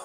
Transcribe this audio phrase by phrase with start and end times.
[0.00, 0.04] I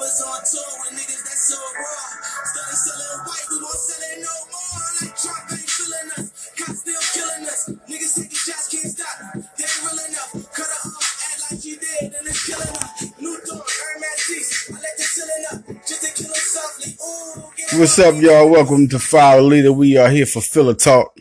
[0.00, 2.12] was on tour with niggas that so raw.
[2.44, 4.84] Started selling white, we won't sell it no more.
[5.00, 6.28] Like Trump ain't feeling us,
[6.58, 7.72] cops still killing us.
[7.88, 9.16] Niggas taking shots, can't stop.
[9.56, 10.52] They ain't real enough.
[10.52, 12.88] Cut her off, act like she did, and it's killing her.
[13.16, 14.68] New door, Hermes G's.
[14.68, 16.92] I let the ceiling up, just to kill her softly.
[17.00, 18.50] Ooh, What's up, y'all?
[18.50, 19.72] Welcome to Fire Leader.
[19.72, 21.16] We are here for Filler Talk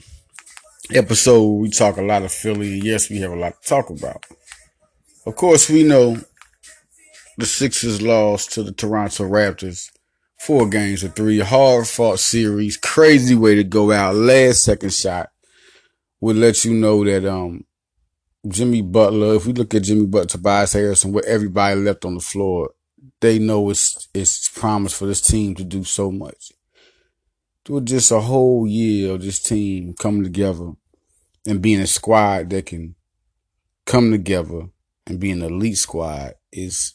[0.95, 1.51] episode.
[1.53, 2.79] We talk a lot of Philly.
[2.83, 4.25] Yes, we have a lot to talk about.
[5.25, 6.17] Of course, we know
[7.37, 9.89] the Sixers lost to the Toronto Raptors.
[10.39, 11.39] Four games to three.
[11.39, 12.77] Hard fought series.
[12.77, 14.15] Crazy way to go out.
[14.15, 15.29] Last second shot
[16.19, 17.65] would let you know that um
[18.47, 22.15] Jimmy Butler, if we look at Jimmy Butler, Tobias Harris, and what everybody left on
[22.15, 22.71] the floor,
[23.19, 26.51] they know it's it's promised for this team to do so much.
[27.63, 30.71] Do just a whole year of this team coming together
[31.47, 32.95] and being a squad that can
[33.85, 34.69] come together
[35.07, 36.93] and be an elite squad is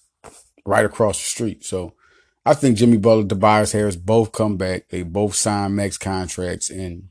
[0.64, 1.64] right across the street.
[1.64, 1.94] So
[2.44, 4.88] I think Jimmy Butler, Tobias Harris both come back.
[4.88, 7.08] They both sign max contracts and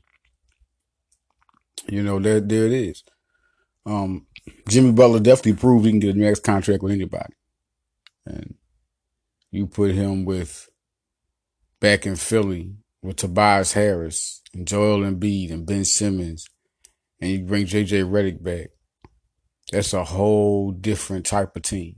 [1.88, 3.04] you know, there there it is.
[3.84, 4.26] Um
[4.68, 7.34] Jimmy Butler definitely proved he can get a max contract with anybody.
[8.24, 8.54] And
[9.50, 10.68] you put him with
[11.80, 16.48] back in Philly with Tobias Harris and Joel Embiid and Ben Simmons
[17.20, 18.68] and you bring JJ Redick back.
[19.72, 21.96] That's a whole different type of team.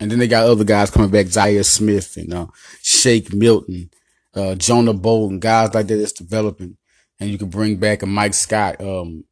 [0.00, 2.46] And then they got other guys coming back, Zhaire Smith and uh,
[2.82, 3.90] Shake Milton,
[4.34, 6.76] uh, Jonah Bolden, guys like that that's developing.
[7.20, 8.80] And you can bring back a Mike Scott.
[8.80, 9.24] Um,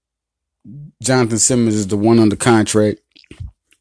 [1.01, 3.01] Jonathan Simmons is the one under contract.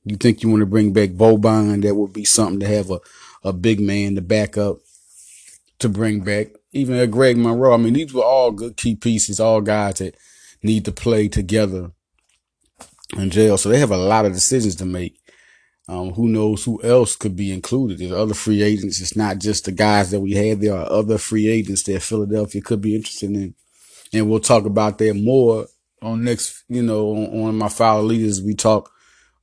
[0.03, 1.81] You think you want to bring back Boban?
[1.81, 3.00] That would be something to have a,
[3.44, 4.78] a big man to back up
[5.80, 6.47] to bring back.
[6.72, 7.73] Even a Greg Monroe.
[7.73, 10.16] I mean, these were all good key pieces, all guys that
[10.64, 11.92] need to play together
[13.17, 13.58] in jail.
[13.58, 15.20] So they have a lot of decisions to make.
[15.88, 18.00] Um, who knows who else could be included?
[18.00, 19.00] There's other free agents.
[19.00, 20.59] It's not just the guys that we had.
[20.59, 23.53] There are other free agents that Philadelphia could be interested in.
[24.12, 25.68] And we'll talk about that more
[26.02, 28.41] on next, you know, on, on my file leaders.
[28.41, 28.90] We talk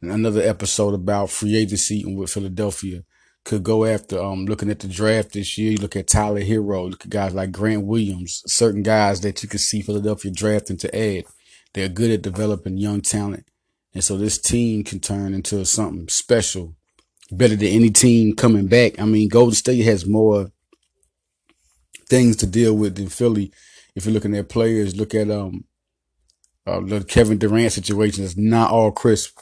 [0.00, 3.04] another episode about free agency and what Philadelphia
[3.44, 4.22] could go after.
[4.22, 7.34] Um, looking at the draft this year, you look at Tyler Herro, look at guys
[7.34, 11.24] like Grant Williams, certain guys that you could see Philadelphia drafting to add.
[11.74, 13.46] They're good at developing young talent.
[13.94, 16.74] And so this team can turn into something special,
[17.30, 18.98] better than any team coming back.
[19.00, 20.50] I mean, Golden State has more
[22.08, 23.52] things to deal with than Philly.
[23.94, 25.64] If you're looking at players, look at um
[26.66, 28.24] uh, the Kevin Durant situation.
[28.24, 29.38] It's not all crisp.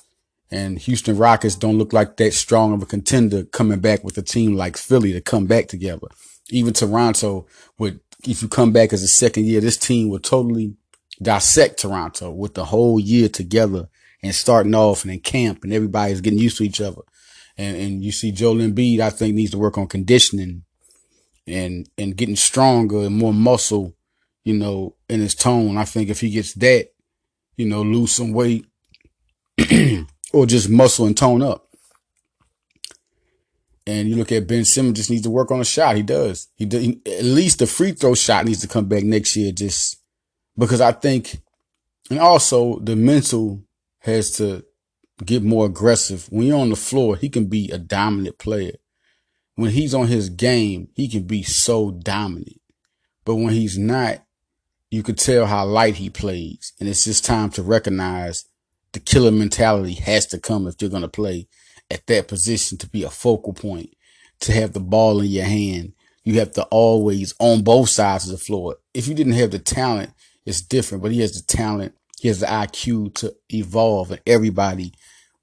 [0.50, 4.22] And Houston Rockets don't look like that strong of a contender coming back with a
[4.22, 6.08] team like Philly to come back together.
[6.50, 7.46] Even Toronto
[7.78, 10.74] would, if you come back as a second year, this team would totally
[11.22, 13.88] dissect Toronto with the whole year together
[14.22, 17.02] and starting off and in camp and everybody's getting used to each other.
[17.56, 20.64] And, and you see Joel Embiid, I think needs to work on conditioning
[21.46, 23.94] and, and getting stronger and more muscle,
[24.44, 25.76] you know, in his tone.
[25.76, 26.88] I think if he gets that,
[27.56, 28.66] you know, lose some weight
[30.32, 31.66] or just muscle and tone up.
[33.86, 35.96] And you look at Ben Simmons just needs to work on a shot.
[35.96, 36.48] He does.
[36.54, 39.52] He, does, he at least the free throw shot needs to come back next year
[39.52, 39.98] just
[40.56, 41.38] because I think,
[42.10, 43.64] and also the mental
[44.00, 44.64] has to
[45.24, 46.26] get more aggressive.
[46.30, 48.76] When you're on the floor, he can be a dominant player.
[49.56, 52.60] When he's on his game, he can be so dominant.
[53.24, 54.24] But when he's not,
[54.90, 56.72] you could tell how light he plays.
[56.80, 58.44] And it's just time to recognize
[58.92, 61.46] the killer mentality has to come if you're going to play
[61.90, 63.90] at that position to be a focal point,
[64.40, 65.92] to have the ball in your hand.
[66.24, 68.76] You have to always on both sides of the floor.
[68.94, 70.12] If you didn't have the talent,
[70.44, 74.92] it's different, but he has the talent he has the IQ to evolve and everybody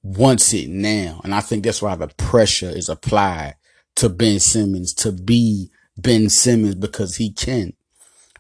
[0.03, 1.22] wants it now.
[1.24, 3.56] And I think that's why the pressure is applied
[3.96, 7.74] to Ben Simmons to be Ben Simmons because he can.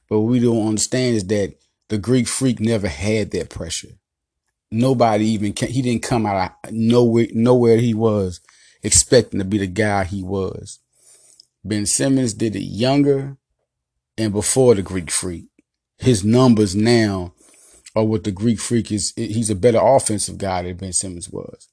[0.07, 1.55] But what we don't understand is that
[1.89, 3.97] the Greek freak never had that pressure.
[4.71, 8.41] Nobody even can, he didn't come out of nowhere, nowhere he was
[8.83, 10.79] expecting to be the guy he was.
[11.63, 13.37] Ben Simmons did it younger
[14.17, 15.45] and before the Greek freak.
[15.97, 17.33] His numbers now
[17.95, 21.67] are what the Greek freak is, he's a better offensive guy than Ben Simmons was.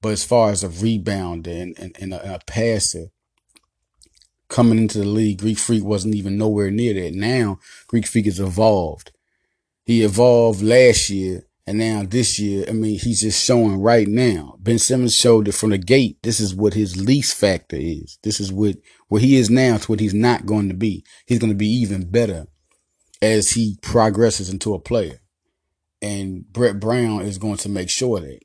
[0.00, 3.06] But as far as a rebounder and, and, and, a, and a passer
[4.48, 7.14] coming into the league, Greek freak wasn't even nowhere near that.
[7.14, 9.12] Now Greek freak has evolved.
[9.84, 14.56] He evolved last year and now this year, I mean, he's just showing right now.
[14.58, 16.18] Ben Simmons showed it from the gate.
[16.22, 18.18] This is what his least factor is.
[18.24, 18.76] This is what
[19.08, 21.04] where he is now to what he's not going to be.
[21.26, 22.46] He's going to be even better
[23.20, 25.20] as he progresses into a player.
[26.00, 28.40] And Brett Brown is going to make sure that.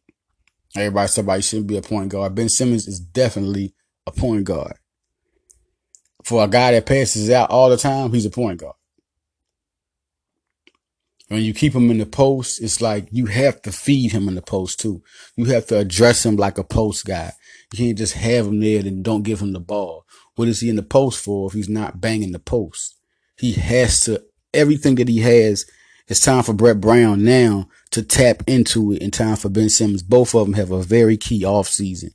[0.76, 2.36] Everybody somebody shouldn't be a point guard.
[2.36, 3.74] Ben Simmons is definitely
[4.06, 4.78] a point guard.
[6.24, 8.76] For a guy that passes out all the time, he's a point guard.
[11.28, 14.36] When you keep him in the post, it's like you have to feed him in
[14.36, 15.04] the post too.
[15.36, 17.34] You have to address him like a post guy.
[17.74, 20.06] You can't just have him there and don't give him the ball.
[20.36, 22.96] What is he in the post for if he's not banging the post?
[23.38, 25.66] He has to, everything that he has,
[26.08, 30.04] it's time for Brett Brown now to tap into it in time for Ben Simmons.
[30.04, 32.12] Both of them have a very key off season.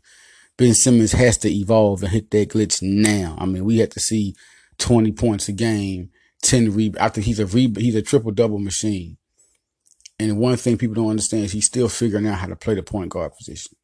[0.56, 3.37] Ben Simmons has to evolve and hit that glitch now.
[3.38, 4.35] I mean, we had to see
[4.79, 6.11] 20 points a game,
[6.43, 7.05] 10 rebounds.
[7.05, 9.17] I think he's a re- he's a triple double machine.
[10.19, 12.83] And one thing people don't understand is he's still figuring out how to play the
[12.83, 13.77] point guard position.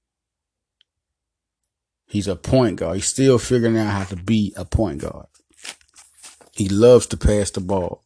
[2.07, 2.97] He's a point guard.
[2.97, 5.27] He's still figuring out how to be a point guard.
[6.53, 8.03] He loves to pass the ball.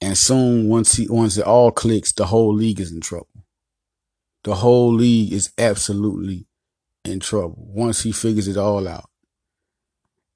[0.00, 3.28] And soon, once he once it all clicks, the whole league is in trouble.
[4.44, 6.46] The whole league is absolutely
[7.04, 9.08] in trouble once he figures it all out.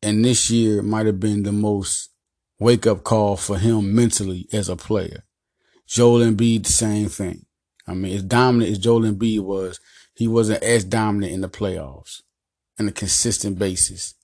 [0.03, 2.11] And this year might have been the most
[2.59, 5.25] wake up call for him mentally as a player.
[5.87, 7.47] Joel Embiid, the same thing.
[7.87, 9.81] I mean, as dominant as Joel Embiid was,
[10.15, 12.23] he wasn't as dominant in the playoffs
[12.79, 14.15] on a consistent basis.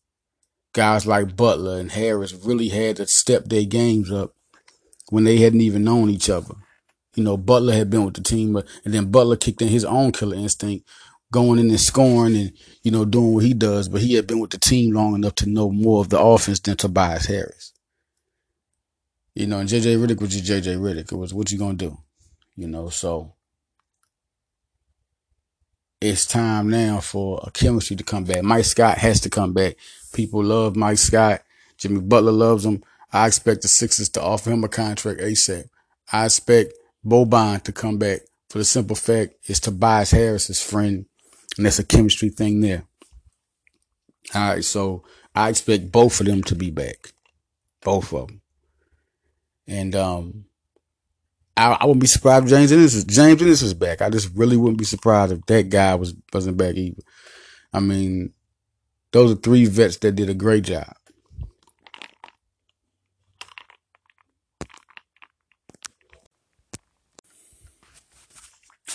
[0.73, 4.35] Guys like Butler and Harris really had to step their games up
[5.11, 6.55] when they hadn't even known each other.
[7.17, 9.85] You know, Butler had been with the team, but and then Butler kicked in his
[9.85, 10.89] own killer instinct,
[11.33, 12.53] going in and scoring and
[12.83, 13.89] you know doing what he does.
[13.89, 16.61] But he had been with the team long enough to know more of the offense
[16.61, 17.70] than Tobias Harris.
[19.41, 21.13] You know, and JJ Redick was just JJ Redick.
[21.13, 21.97] It was what you gonna do,
[22.57, 22.91] you know.
[22.91, 23.33] So
[25.99, 28.43] it's time now for a chemistry to come back.
[28.43, 29.77] Mike Scott has to come back.
[30.13, 31.41] People love Mike Scott.
[31.79, 32.85] Jimmy Butler loves him.
[33.15, 35.71] I expect the Sixers to offer him a contract ASAP.
[36.13, 38.21] I expect Boban to come back
[38.51, 41.07] for the simple fact it's Tobias Harris's friend,
[41.57, 42.85] and that's a chemistry thing there.
[44.35, 45.03] All right, so
[45.35, 47.15] I expect both of them to be back,
[47.81, 48.40] both of them,
[49.71, 50.45] and um,
[51.57, 54.03] I, I wouldn't be surprised if James Ennis is James Ennis is back.
[54.03, 57.03] I just really wouldn't be surprised if that guy was wasn't back either.
[57.73, 58.33] I mean,
[59.13, 60.93] those are three vets that did a great job.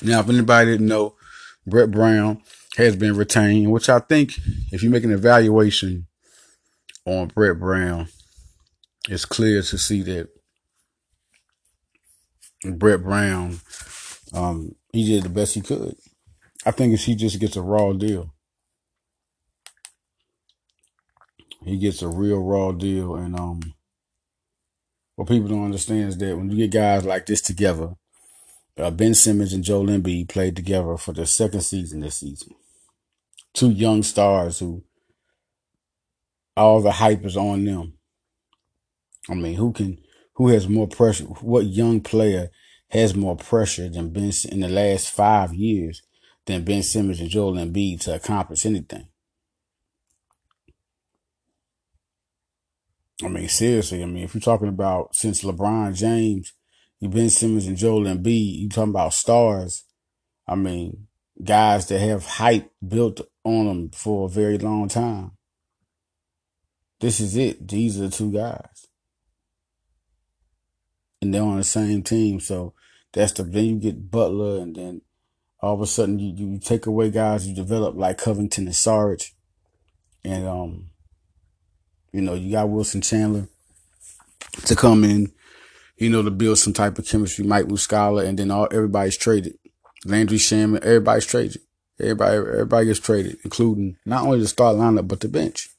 [0.02, 1.16] Now, if anybody didn't know,
[1.66, 2.42] Brett Brown
[2.76, 4.38] has been retained, which I think
[4.74, 6.08] if you make an evaluation
[7.06, 8.10] on Brett Brown,
[9.08, 10.35] it's clear to see that
[12.74, 13.60] Brett Brown,
[14.34, 15.96] um, he did the best he could.
[16.66, 18.34] I think if he just gets a raw deal,
[21.64, 23.16] he gets a real raw deal.
[23.16, 23.74] And um,
[25.16, 27.96] what people don't understand is that when you get guys like this together,
[28.78, 32.56] uh, Ben Simmons and Joel Embiid played together for the second season this season.
[33.54, 34.84] Two young stars who
[36.58, 37.94] all the hype is on them.
[39.30, 39.98] I mean, who can,
[40.36, 41.26] who has more pressure?
[41.26, 42.50] What young player
[42.90, 46.02] has more pressure than Ben in the last five years
[46.46, 49.08] than Ben Simmons and Joel Embiid to accomplish anything?
[53.24, 56.54] I mean, seriously, I mean, if you're talking about since LeBron James
[57.00, 58.60] you Ben Simmons and Joel Embiid.
[58.60, 59.84] You talking about stars.
[60.48, 61.08] I mean,
[61.44, 65.32] guys that have hype built on them for a very long time.
[67.00, 67.68] This is it.
[67.68, 68.88] These are the two guys.
[71.26, 72.40] And they're on the same team.
[72.40, 72.74] So
[73.14, 75.02] that's the then you get Butler and then
[75.62, 79.34] all of a sudden you, you take away guys you develop like Covington and Sarge.
[80.24, 80.90] And um,
[82.12, 83.48] you know, you got Wilson Chandler
[84.66, 85.34] to come in
[85.98, 87.46] you know, to build some type of chemistry.
[87.46, 89.58] Mike Muscala, and then all everybody's traded.
[90.06, 91.62] Landry Shamet, everybody's traded.
[92.00, 95.70] Everybody, everybody gets traded, including not only the start lineup but the bench.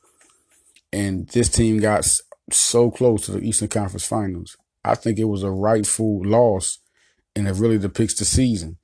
[0.93, 2.07] And this team got
[2.51, 4.57] so close to the Eastern Conference Finals.
[4.87, 6.79] I think it was a rightful loss,
[7.35, 8.79] and it really depicts the season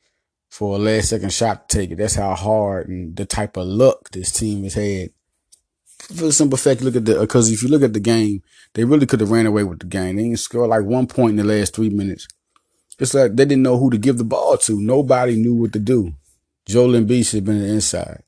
[0.48, 1.96] for a last second shot to take it.
[1.96, 5.10] That's how hard and the type of luck this team has had
[6.08, 8.42] for the simple fact, look at the because if you look at the game,
[8.74, 10.16] they really could have ran away with the game.
[10.16, 12.26] They didn't score like one point in the last three minutes.
[12.98, 14.80] It's like they didn't know who to give the ball to.
[14.80, 16.14] Nobody knew what to do.
[16.66, 18.22] Joel Embiid should have been the inside.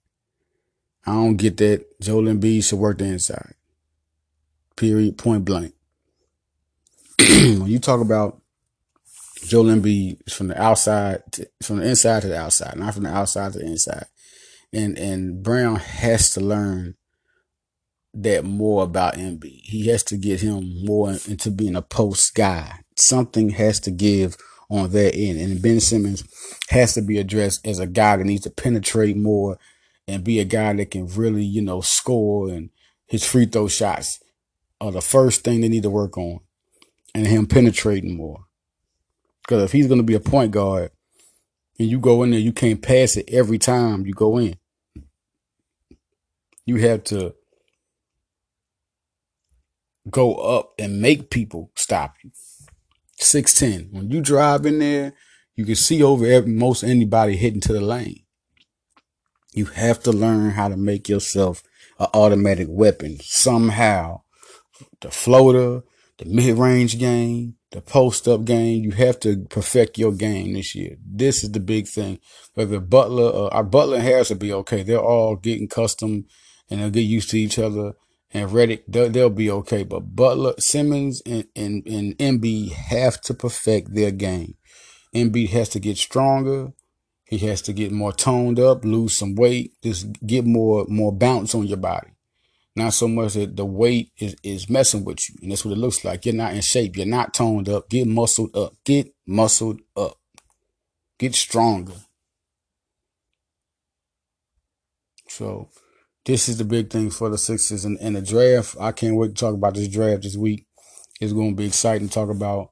[1.06, 2.00] I don't get that.
[2.00, 3.54] Joel Embiid should work the inside.
[4.76, 5.18] Period.
[5.18, 5.74] Point blank.
[7.18, 8.40] When you talk about
[9.46, 13.14] Joel Embiid, from the outside, to, from the inside to the outside, not from the
[13.14, 14.06] outside to the inside.
[14.72, 16.96] And and Brown has to learn
[18.14, 19.60] that more about Embiid.
[19.62, 22.80] He has to get him more into being a post guy.
[22.96, 24.36] Something has to give
[24.70, 25.38] on that end.
[25.38, 26.24] And Ben Simmons
[26.70, 29.58] has to be addressed as a guy that needs to penetrate more
[30.06, 32.70] and be a guy that can really, you know, score and
[33.06, 34.20] his free throw shots
[34.80, 36.40] are the first thing they need to work on
[37.14, 38.44] and him penetrating more.
[39.42, 40.90] Because if he's going to be a point guard
[41.78, 44.56] and you go in there, you can't pass it every time you go in.
[46.66, 47.34] You have to
[50.10, 52.30] go up and make people stop you.
[53.20, 53.92] 6'10.
[53.92, 55.14] When you drive in there,
[55.54, 58.24] you can see over every, most anybody hitting to the lane.
[59.52, 61.62] You have to learn how to make yourself
[61.98, 64.22] an automatic weapon somehow.
[65.00, 65.84] The floater,
[66.18, 68.84] the mid range game, the post up game.
[68.84, 70.96] You have to perfect your game this year.
[71.04, 72.18] This is the big thing.
[72.54, 74.82] Whether Butler, uh, our Butler and Harris will be okay.
[74.82, 76.26] They're all getting custom
[76.70, 77.94] and they'll get used to each other.
[78.32, 79.84] And Redick, they'll, they'll be okay.
[79.84, 84.54] But Butler, Simmons, and, and, and Embiid have to perfect their game.
[85.14, 86.72] Embiid has to get stronger.
[87.26, 91.54] He has to get more toned up, lose some weight, just get more more bounce
[91.54, 92.13] on your body.
[92.76, 95.36] Not so much that the weight is, is messing with you.
[95.42, 96.26] And that's what it looks like.
[96.26, 96.96] You're not in shape.
[96.96, 97.88] You're not toned up.
[97.88, 98.74] Get muscled up.
[98.84, 100.18] Get muscled up.
[101.18, 101.94] Get stronger.
[105.28, 105.68] So
[106.24, 108.76] this is the big thing for the Sixers and, and the draft.
[108.80, 110.66] I can't wait to talk about this draft this week.
[111.20, 112.70] It's going to be exciting to talk about,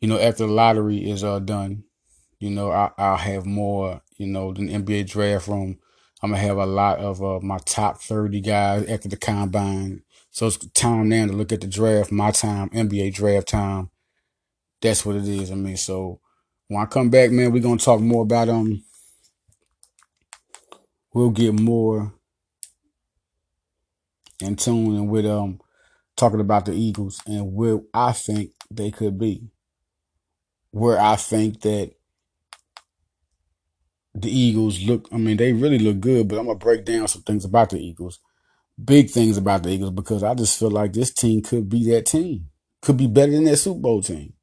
[0.00, 1.84] you know, after the lottery is uh, done.
[2.38, 5.78] You know, I, I'll have more, you know, than NBA draft room.
[6.22, 10.02] I'm gonna have a lot of uh, my top 30 guys after the combine.
[10.30, 13.90] So it's time now to look at the draft, my time, NBA draft time.
[14.80, 15.50] That's what it is.
[15.50, 16.20] I mean, so
[16.68, 18.82] when I come back, man, we're gonna talk more about um.
[21.14, 22.12] We'll get more
[24.40, 25.60] in tune and with um
[26.16, 29.48] talking about the Eagles and where I think they could be.
[30.70, 31.92] Where I think that
[34.22, 37.08] the Eagles look, I mean, they really look good, but I'm going to break down
[37.08, 38.20] some things about the Eagles.
[38.82, 42.06] Big things about the Eagles because I just feel like this team could be that
[42.06, 42.50] team.
[42.80, 44.34] Could be better than that Super Bowl team.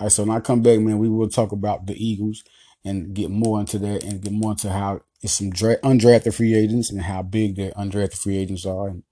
[0.00, 2.42] All right, so when I come back, man, we will talk about the Eagles
[2.84, 6.54] and get more into that and get more into how it's some dra- undrafted free
[6.54, 8.88] agents and how big the undrafted free agents are.
[8.88, 9.02] And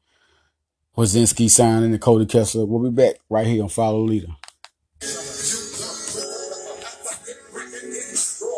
[0.97, 2.67] Wisniewski signing and Cody Kessler.
[2.67, 4.29] We'll be back right here on Follow Leader.
[7.91, 8.50] Yes.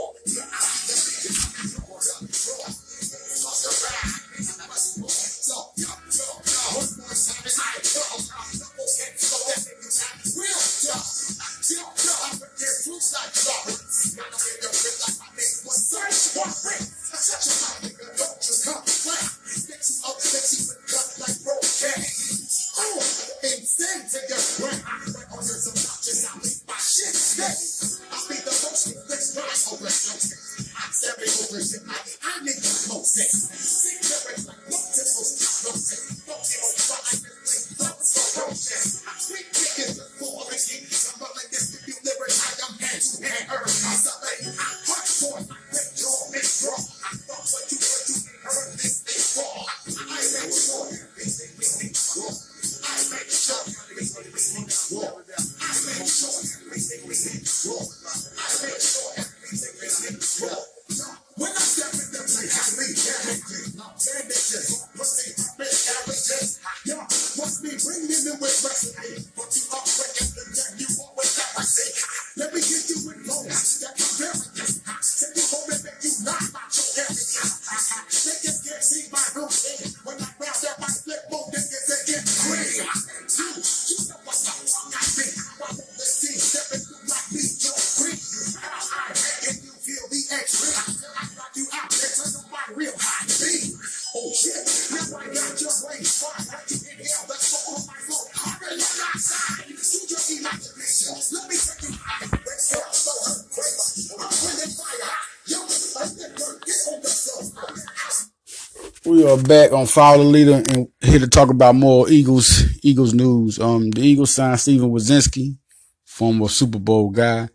[109.22, 113.14] We are back on Follow the Leader and here to talk about more Eagles Eagles
[113.14, 113.56] news.
[113.60, 115.58] Um, the Eagles signed Stefen Wisniewski,
[116.04, 117.48] former Super Bowl guy,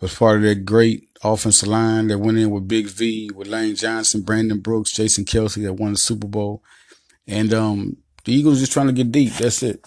[0.00, 3.74] was part of that great offensive line that went in with Big V, with Lane
[3.74, 6.62] Johnson, Brandon Brooks, Jason Kelce that won the Super Bowl.
[7.26, 9.32] And um, the Eagles just trying to get deep.
[9.32, 9.84] That's it.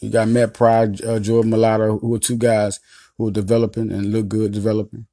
[0.00, 2.78] You got Matt Pryor, uh, Jordan Mailata, who are two guys
[3.16, 5.06] who are developing and look good developing.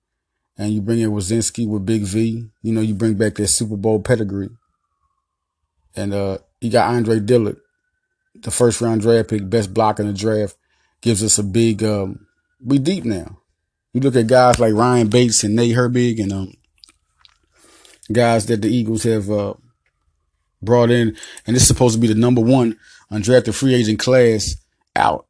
[0.57, 2.45] And you bring in Wazinski with Big V.
[2.61, 4.49] You know, you bring back that Super Bowl pedigree.
[5.95, 7.57] And uh, you got Andre Dillard,
[8.35, 10.57] the first round draft pick, best block in the draft,
[11.01, 12.27] gives us a big um,
[12.63, 13.39] we deep now.
[13.93, 16.53] You look at guys like Ryan Bates and Nate Herbig and um,
[18.11, 19.53] guys that the Eagles have uh,
[20.61, 22.77] brought in, and this is supposed to be the number one
[23.11, 24.55] undrafted free agent class
[24.95, 25.27] out.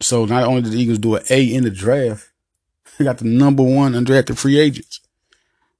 [0.00, 2.30] So not only did the Eagles do an A in the draft,
[2.98, 5.00] they got the number one undrafted free agents.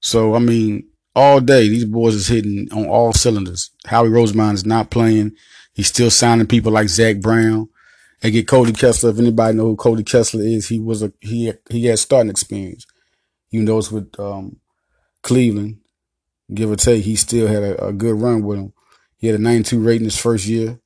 [0.00, 3.70] So I mean, all day these boys is hitting on all cylinders.
[3.86, 5.32] Howie Roseman is not playing.
[5.72, 7.68] He's still signing people like Zach Brown.
[8.20, 9.10] They get Cody Kessler.
[9.10, 12.86] If anybody know who Cody Kessler is, he was a he he had starting experience.
[13.50, 14.58] You notice with um,
[15.22, 15.78] Cleveland,
[16.52, 18.72] give or take, he still had a, a, good run with him.
[19.16, 20.78] He had a 92 rating his first year,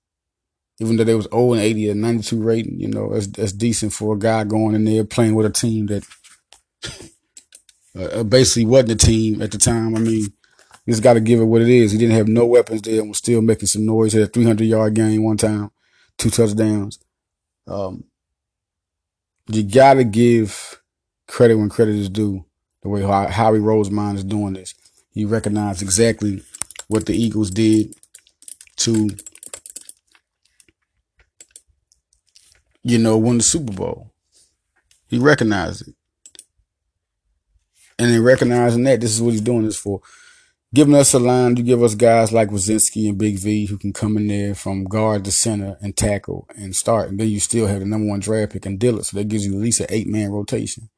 [0.79, 2.81] even though they was 0 and 80, a 92 rating.
[2.81, 5.87] You know, that's that's decent for a guy going in there playing with a team
[5.87, 6.07] that
[7.99, 9.95] uh, basically wasn't a team at the time.
[9.95, 10.33] I mean,
[10.85, 11.93] you just got to give it what it is.
[11.93, 14.13] He didn't have no weapons there and was still making some noise.
[14.13, 15.71] He had a 300 yard game one time,
[16.19, 16.99] two touchdowns.
[17.67, 18.05] Um,
[19.49, 20.81] you got to give
[21.29, 22.45] credit when credit is due.
[22.83, 24.75] The way Howie Roseman is doing this,
[25.13, 26.43] he recognized exactly
[26.89, 27.95] what the Eagles did
[28.79, 29.11] to,
[32.83, 34.13] you know, win the Super Bowl.
[35.07, 35.95] He recognized it.
[38.03, 40.01] And in recognizing that, this is what he's doing this for
[40.75, 41.57] giving us a line.
[41.57, 44.83] You give us guys like Wisniewski and Big V who can come in there from
[44.83, 47.11] guard to center and tackle and start.
[47.11, 49.07] And then you still have the number one draft pick and Dillard.
[49.07, 50.91] So that gives you at least an eight man rotation.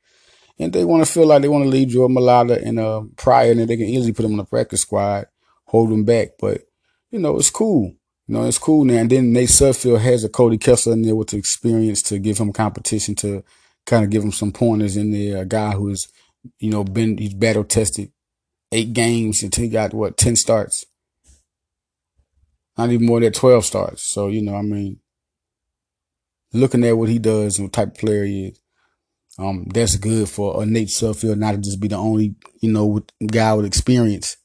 [0.59, 3.51] And they want to feel like they want to leave Jordan Mailata and uh, Pryor
[3.51, 5.27] and they can easily put them on the practice squad,
[5.67, 6.31] hold them back.
[6.39, 6.63] But,
[7.11, 7.93] you know, it's cool.
[8.29, 8.95] You know, it's cool now.
[8.95, 12.39] And then Nate Sudfeld has a Cody Kessler in there with the experience to give
[12.39, 13.45] him competition to
[13.85, 15.43] kind of give him some pointers in there.
[15.43, 16.09] A guy who's,
[16.59, 18.11] you know, been, he's battle tested
[18.73, 20.85] eight games until he got what ten starts.
[22.77, 24.03] Not even more than twelve starts.
[24.03, 25.01] So you know, I mean,
[26.53, 28.61] looking at what he does and what type of player he is,
[29.39, 32.87] um, that's good for a Nate Sudfeld not to just be the only you know
[32.87, 34.37] with, guy with experience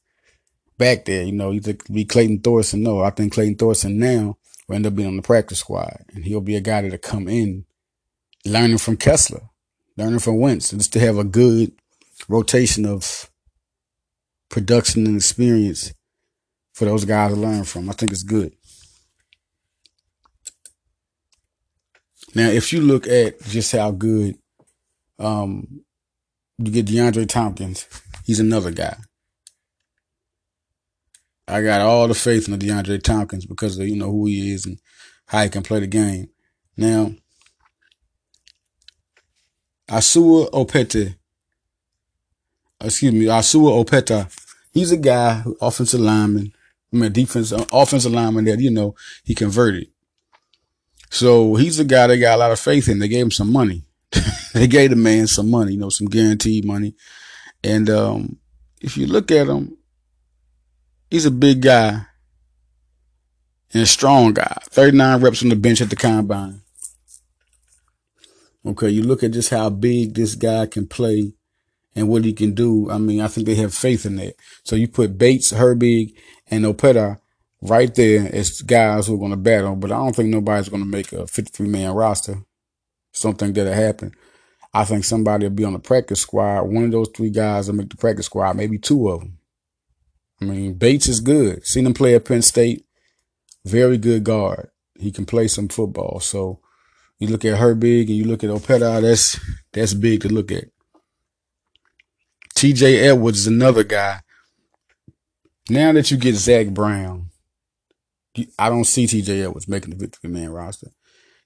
[0.78, 1.24] back there.
[1.24, 2.82] You know, he could be Clayton Thorson.
[2.82, 6.24] No, I think Clayton Thorson now will end up being on the practice squad, and
[6.24, 7.66] he'll be a guy that'll come in
[8.44, 9.42] learning from Kessler,
[9.96, 11.72] learning from Wentz, just to have a good
[12.30, 13.28] rotation of
[14.48, 15.92] production and experience
[16.72, 17.90] for those guys to learn from.
[17.90, 18.52] I think it's good.
[22.34, 24.36] Now, if you look at just how good
[25.18, 25.82] um,
[26.58, 27.86] you get DeAndre Thompkins,
[28.24, 28.96] he's another guy.
[31.48, 34.66] I got all the faith in DeAndre Thompkins because of you know who he is
[34.66, 34.78] and
[35.26, 36.28] how he can play the game.
[36.76, 37.12] Now,
[39.90, 41.16] Asua Opete
[42.80, 44.30] excuse me, Asua Opeta.
[44.72, 46.52] He's a guy, offensive lineman.
[46.92, 49.88] I mean, defense, uh, offensive lineman that, you know, he converted.
[51.10, 52.98] So he's a guy they got a lot of faith in.
[52.98, 53.84] They gave him some money.
[54.54, 56.94] they gave the man some money, you know, some guaranteed money.
[57.62, 58.38] And, um,
[58.80, 59.76] if you look at him,
[61.10, 62.06] he's a big guy
[63.72, 64.56] and a strong guy.
[64.64, 66.62] 39 reps on the bench at the combine.
[68.64, 68.88] Okay.
[68.88, 71.34] You look at just how big this guy can play
[71.94, 72.90] and what he can do.
[72.90, 74.34] I mean, I think they have faith in that.
[74.64, 76.14] So you put Bates, Herbig,
[76.50, 77.18] and Opeta
[77.62, 80.82] right there as guys who are going to battle, but I don't think nobody's going
[80.82, 82.38] to make a 53 man roster.
[83.12, 84.12] Something that'll happen.
[84.72, 86.62] I think somebody will be on the practice squad.
[86.62, 89.38] One of those three guys will make the practice squad, maybe two of them.
[90.40, 91.66] I mean, Bates is good.
[91.66, 92.86] Seen him play at Penn State.
[93.64, 94.70] Very good guard.
[94.98, 96.20] He can play some football.
[96.20, 96.60] So
[97.18, 99.38] you look at Herbig and you look at Opeta, that's
[99.72, 100.64] that's big to look at.
[102.60, 104.20] TJ Edwards is another guy.
[105.70, 107.30] Now that you get Zach Brown,
[108.58, 110.88] I don't see TJ Edwards making the victory man roster.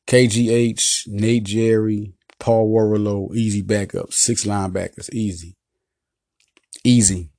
[0.08, 4.12] KGH, Nate Gerry, Paul Worrilow, easy backup.
[4.12, 5.54] Six linebackers, easy.
[6.82, 7.30] Easy.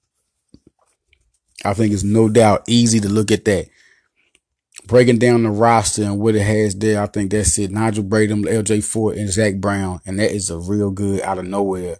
[1.66, 3.68] I think it's no doubt easy to look at that.
[4.88, 7.72] Breaking down the roster and what it has there, I think that's it.
[7.72, 10.00] Nigel Bradham, LJ Fort, and Zach Brown.
[10.06, 11.98] And that is a real good out of nowhere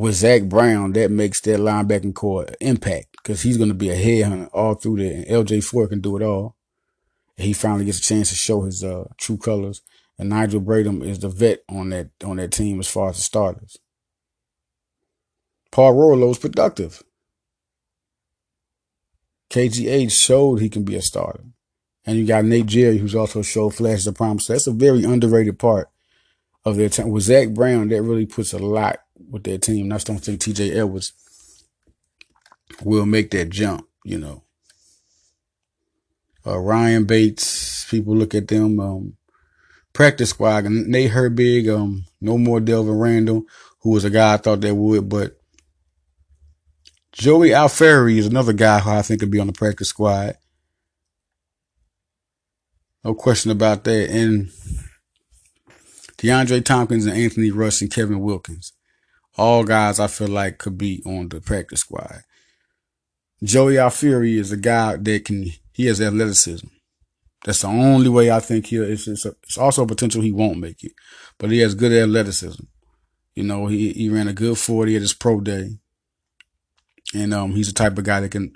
[0.00, 3.94] with Zach Brown, that makes that linebacking core impact because he's going to be a
[3.94, 5.12] headhunter all through there.
[5.12, 6.56] And LJ Fort can do it all.
[7.36, 9.82] And he finally gets a chance to show his uh, true colors.
[10.18, 13.22] And Nigel Bradham is the vet on that on that team as far as the
[13.22, 13.76] starters.
[15.70, 17.02] Paul Worrilow's productive.
[19.50, 21.44] KGH showed he can be a starter.
[22.06, 24.46] And you got Nate Gerry, who's also showed flashes of promise.
[24.46, 25.90] So that's a very underrated part
[26.64, 27.10] of their team.
[27.10, 29.84] With Zach Brown, that really puts a lot with their team.
[29.84, 31.12] And I just don't think TJ Edwards
[32.82, 34.44] will make that jump, you know.
[36.46, 38.80] Uh, Ryan Bates, people look at them.
[38.80, 39.16] Um,
[39.92, 40.64] practice squad.
[40.64, 43.44] And Nate Herbig, um, no more Delvon Randall,
[43.80, 45.38] who was a guy I thought they would, but
[47.12, 50.36] Joey Alfieri is another guy who I think could be on the practice squad.
[53.04, 54.10] No question about that.
[54.10, 54.50] And
[56.18, 58.72] DeAndre Thompkins and Anthony Rush and Kevin Wilkins.
[59.40, 62.24] All guys I feel like could be on the practice squad.
[63.42, 66.66] Joey Alfieri is a guy that can, he has athleticism.
[67.46, 70.30] That's the only way I think he'll, it's, it's, a, it's also a potential he
[70.30, 70.92] won't make it,
[71.38, 72.62] but he has good athleticism.
[73.34, 75.78] You know, he, he ran a good 40 at his pro day.
[77.14, 78.52] And, um, he's the type of guy that can,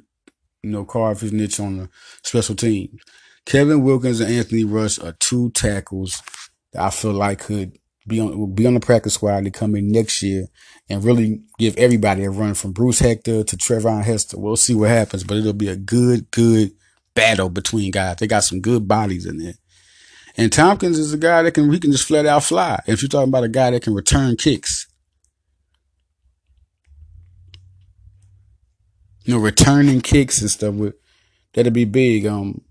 [0.63, 1.89] you know, carve his niche on the
[2.23, 3.01] special teams.
[3.47, 6.21] Kevin Wilkins and Anthony Rush are two tackles
[6.75, 9.75] that I feel like could be on will be on the practice squad to come
[9.75, 10.47] in next year
[10.89, 14.39] and really give everybody a run from Bruce Hector to Treyvon Hester.
[14.39, 16.73] We'll see what happens, but it'll be a good, good
[17.15, 18.17] battle between guys.
[18.17, 19.55] They got some good bodies in there.
[20.37, 22.83] And Thompkins is a guy that can he can just flat out fly.
[22.87, 24.89] If you're talking about a guy that can return kicks.
[29.25, 30.97] You know, returning kicks and stuff with
[31.55, 32.27] that'd be big.
[32.27, 32.63] Um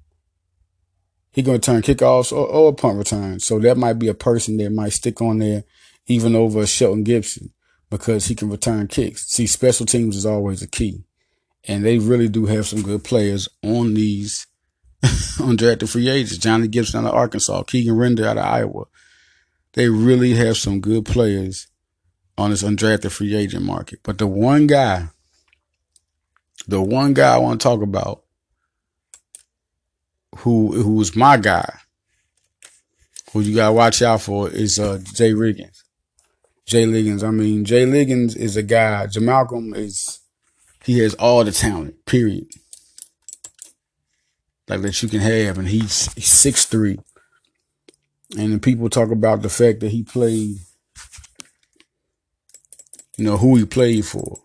[1.32, 3.40] he gonna turn kickoffs or, or punt return.
[3.40, 5.64] So that might be a person that might stick on there
[6.06, 7.53] even over Shelton Gibson
[7.94, 9.28] because he can return kicks.
[9.28, 11.04] See, special teams is always a key.
[11.66, 14.48] And they really do have some good players on these
[15.04, 16.40] undrafted free agents.
[16.40, 18.86] Johnny Gibson out of Arkansas, Keegan Render out of Iowa.
[19.74, 21.68] They really have some good players
[22.36, 24.00] on this undrafted free agent market.
[24.02, 25.10] But the one guy,
[26.68, 28.24] the one guy I want to talk about
[30.38, 31.72] who who's my guy,
[33.32, 35.83] who you gotta watch out for is uh Jay Liggins.
[36.66, 37.24] Jay Liggins.
[37.24, 39.08] I mean, Jay Liggins is a guy.
[39.08, 40.20] Jamalcolm is
[40.84, 42.06] he has all the talent.
[42.06, 42.48] Period.
[44.68, 47.00] Like that you can have, and he's six three.
[48.38, 50.56] And people talk about the fact that he played,
[53.18, 54.40] you know, who he played for.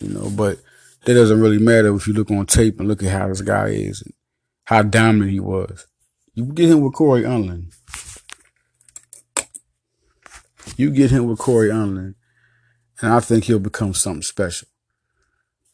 [0.00, 0.58] you know, but
[1.04, 3.68] that doesn't really matter if you look on tape and look at how this guy
[3.68, 4.02] is
[4.70, 5.88] how dominant he was.
[6.32, 7.74] You get him with Cory Undlin.
[10.76, 12.14] You get him with Cory Undlin,
[13.00, 14.68] and I think he'll become something special.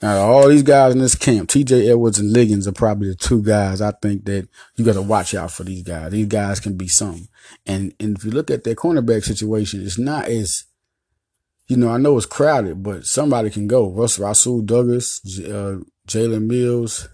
[0.00, 3.42] Now, all these guys in this camp, TJ Edwards and Liggins are probably the two
[3.42, 6.12] guys I think that you got to watch out for these guys.
[6.12, 7.28] These guys can be something.
[7.66, 10.64] And, and if you look at their cornerback situation, it's not as
[11.66, 13.90] you know, I know it's crowded, but somebody can go.
[13.90, 17.08] Russ Rasul Douglas, uh, Jalen Mills,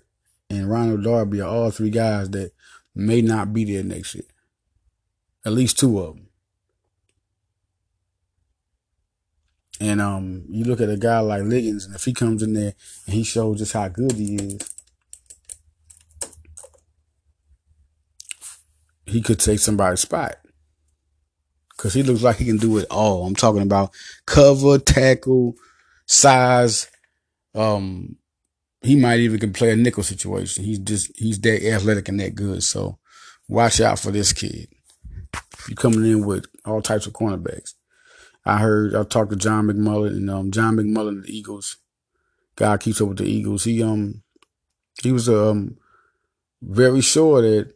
[0.53, 2.53] and Ronald Darby are all three guys that
[2.95, 4.25] may not be there next year.
[5.47, 6.29] At least two of them.
[9.81, 12.75] And um, you look at a guy like Liggins, and if he comes in there
[13.07, 14.71] and he shows just how good he is,
[19.07, 20.37] he could take somebody's spot
[21.71, 23.27] because he looks like he can do it all.
[23.27, 23.91] I'm talking about
[24.27, 25.55] cover, tackle,
[26.05, 26.88] size.
[27.55, 28.17] Um,
[28.83, 30.64] he might even can play a nickel situation.
[30.64, 32.62] He's just he's that athletic and that good.
[32.62, 32.99] So
[33.49, 34.68] watch out for this kid.
[35.68, 37.75] You coming in with all types of cornerbacks.
[38.45, 41.77] I heard I talked to John McMullen and um, John McMullen, the Eagles
[42.57, 43.64] guy keeps up with the Eagles.
[43.64, 44.23] He um
[45.03, 45.77] he was um
[46.61, 47.73] very sure that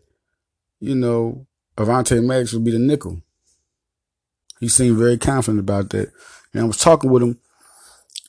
[0.81, 3.23] you know Avonte Maddox would be the nickel.
[4.61, 6.11] He seemed very confident about that.
[6.53, 7.38] And I was talking with him,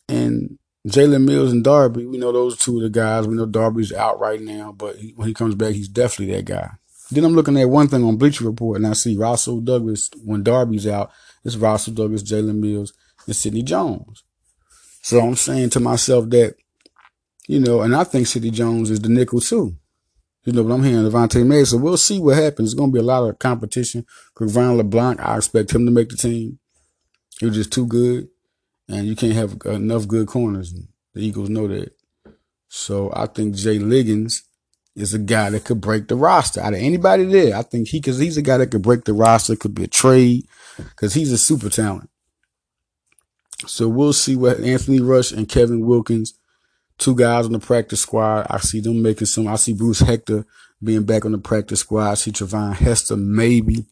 [0.09, 3.27] and Jalen Mills and Darby, we know those two of the guys.
[3.27, 6.45] We know Darby's out right now, but he, when he comes back, he's definitely that
[6.45, 6.71] guy.
[7.11, 10.43] Then I'm looking at one thing on Bleacher Report, and I see Rasul Douglas when
[10.43, 11.11] Darby's out.
[11.43, 12.93] It's Rasul Douglas, Jalen Mills,
[13.25, 14.23] and Sidney Jones.
[15.01, 16.55] So I'm saying to myself that,
[17.47, 19.77] you know, and I think Sidney Jones is the nickel too.
[20.43, 21.65] You know, but I'm hearing Avonte May.
[21.65, 22.69] So we'll see what happens.
[22.69, 24.05] It's going to be a lot of competition.
[24.35, 26.59] Cre'Von LeBlanc, I expect him to make the team.
[27.39, 28.29] He was just too good.
[28.89, 30.73] And you can't have enough good corners.
[31.13, 31.93] The Eagles know that.
[32.69, 34.43] So I think Jay Liggins
[34.95, 36.61] is a guy that could break the roster.
[36.61, 39.13] Out of anybody there, I think he, cause he's a guy that could break the
[39.13, 39.55] roster.
[39.55, 40.47] Could be a trade
[40.77, 42.09] because he's a super talent.
[43.65, 46.37] So we'll see what Anthony Rush and Kevin Wilkins
[46.97, 48.47] two guys on the practice squad.
[48.49, 49.47] I see them making some.
[49.47, 50.45] I see Bruce Hector
[50.83, 52.11] being back on the practice squad.
[52.11, 53.85] I see Treyvon Hester maybe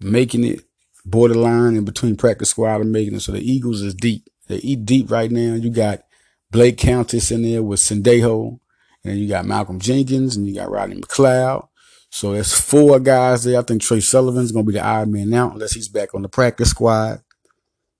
[0.00, 0.64] making it
[1.10, 3.20] borderline in between practice squad and making it.
[3.20, 4.28] So the Eagles is deep.
[4.48, 5.54] They eat deep right now.
[5.54, 6.04] You got
[6.50, 8.60] Blake Countess in there with Sendejo.
[9.04, 11.66] And you got Malcolm Jenkins and you got Rodney McLeod.
[12.10, 13.58] So there's four guys there.
[13.58, 16.28] I think Tre Sullivan's to be the odd man out unless he's back on the
[16.28, 17.22] practice squad.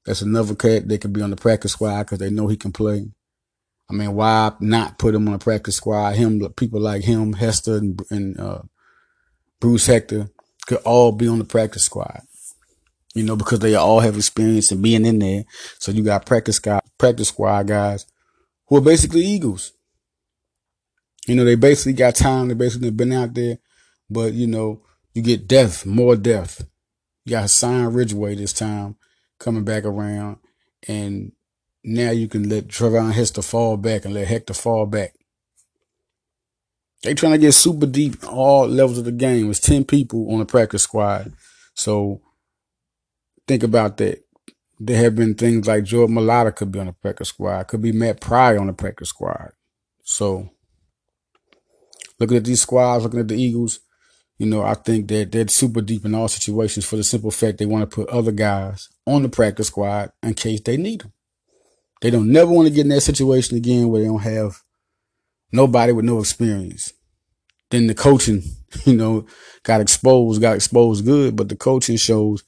[0.05, 2.73] That's another cat that could be on the practice squad because they know he can
[2.73, 3.07] play.
[3.88, 6.16] I mean, why not put him on a practice squad?
[6.16, 8.62] Him, people like him, Hester and, and uh,
[9.59, 10.31] Bruce Hector
[10.66, 12.23] could all be on the practice squad.
[13.14, 15.44] You know, because they all have experience in being in there.
[15.79, 18.07] So you got practice squad, practice squad guys
[18.66, 19.73] who are basically Eagles.
[21.27, 22.49] You know, they basically got time.
[22.49, 23.59] They basically been out there,
[24.09, 26.64] but you know, you get death, more death.
[27.25, 28.96] You got Hassan Ridgeway this time
[29.38, 30.38] coming back around,
[30.87, 31.33] and
[31.83, 35.14] now you can let Treyvon Hester fall back and let Hector fall back.
[37.03, 39.51] They trying to get super deep all levels of the game.
[39.51, 41.33] It's 10 people on the practice squad.
[41.75, 42.20] So
[43.51, 44.23] think about that.
[44.79, 47.65] There have been things like Jordan Mailata could be on the practice squad.
[47.65, 49.51] Could be Matt Pryor on the practice squad.
[50.05, 50.51] So
[52.21, 53.81] looking at these squads, looking at the Eagles,
[54.39, 57.59] you know, I think that they're super deep in all situations for the simple fact
[57.59, 61.13] they want to put other guys on the practice squad in case they need them.
[62.01, 64.63] They don't never want to get in that situation again where they don't have
[65.53, 66.93] nobody with no experience.
[67.71, 68.43] Then the coaching,
[68.87, 69.27] you know,
[69.65, 72.45] got exposed, got exposed good, but the coaching shows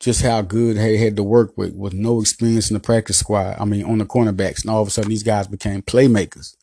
[0.00, 3.56] just how good they had to work with with no experience in the practice squad.
[3.60, 4.62] I mean, on the cornerbacks.
[4.62, 6.56] And all of a sudden these guys became playmakers.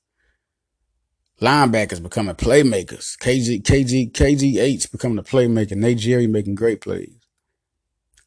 [1.40, 3.16] Linebackers becoming playmakers.
[3.20, 5.76] KG, KG, KGH becoming a playmaker.
[5.76, 7.14] Nate Gerry making great plays.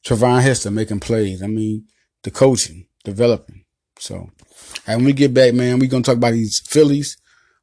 [0.04, 1.42] Treyvon Hester making plays.
[1.42, 1.86] I mean,
[2.22, 3.64] the coaching, developing.
[3.98, 4.30] So,
[4.86, 7.18] and when we get back, man, we're gonna talk about these Phillies.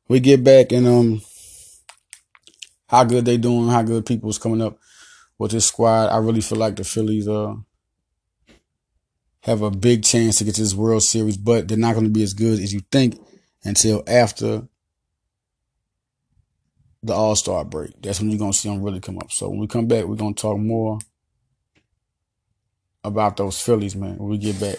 [0.10, 1.22] We get back and um,
[2.88, 4.78] how good they doing, how good people's coming up
[5.38, 6.08] with this squad.
[6.08, 7.56] I really feel like the Phillies uh
[9.42, 12.12] have a big chance to get to this World Series, but they're not going to
[12.12, 13.18] be as good as you think
[13.64, 14.68] until after
[17.04, 18.02] the All Star break.
[18.02, 19.32] That's when you're gonna see them really come up.
[19.32, 21.00] So when we come back, we're gonna talk more
[23.04, 24.18] about those Phillies, man.
[24.18, 24.78] When we get back.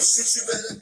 [0.00, 0.77] sixty minutes.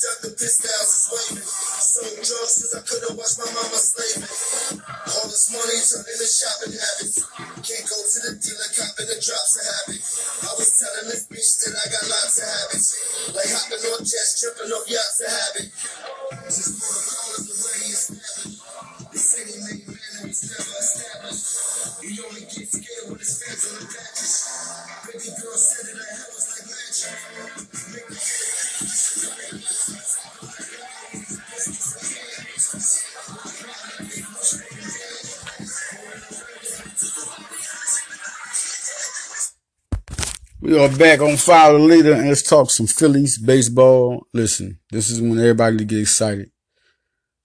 [40.76, 44.26] We are back on Follow the Leader and let's talk some Phillies baseball.
[44.34, 46.50] Listen, this is when everybody get excited.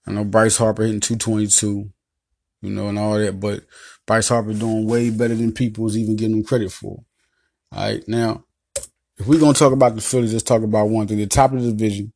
[0.05, 1.89] I know Bryce Harper hitting 222,
[2.61, 3.61] you know, and all that, but
[4.05, 7.05] Bryce Harper doing way better than people is even giving him credit for.
[7.71, 8.43] All right, now,
[8.75, 11.15] if we're going to talk about the Phillies, let's talk about one thing.
[11.15, 12.11] The top of the division,